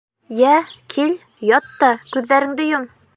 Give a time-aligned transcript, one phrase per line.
[0.37, 0.53] Йә,
[0.93, 1.13] кил,
[1.49, 2.93] ят та, күҙҙәреңде йом!